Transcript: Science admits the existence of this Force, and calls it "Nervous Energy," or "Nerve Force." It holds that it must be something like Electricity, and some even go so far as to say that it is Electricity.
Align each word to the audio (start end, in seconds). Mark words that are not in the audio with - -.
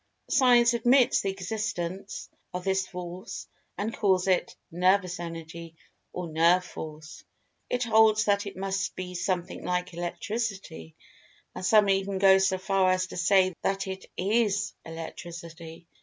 Science 0.31 0.73
admits 0.73 1.21
the 1.21 1.29
existence 1.29 2.27
of 2.55 2.63
this 2.63 2.87
Force, 2.87 3.47
and 3.77 3.95
calls 3.95 4.27
it 4.27 4.55
"Nervous 4.71 5.19
Energy," 5.19 5.75
or 6.11 6.27
"Nerve 6.27 6.65
Force." 6.65 7.23
It 7.69 7.83
holds 7.83 8.25
that 8.25 8.47
it 8.47 8.57
must 8.57 8.95
be 8.95 9.13
something 9.13 9.63
like 9.63 9.93
Electricity, 9.93 10.95
and 11.53 11.63
some 11.63 11.87
even 11.87 12.17
go 12.17 12.39
so 12.39 12.57
far 12.57 12.89
as 12.89 13.05
to 13.05 13.15
say 13.15 13.53
that 13.61 13.85
it 13.85 14.07
is 14.17 14.73
Electricity. 14.83 15.85